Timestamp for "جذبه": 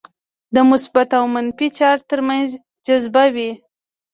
2.85-3.23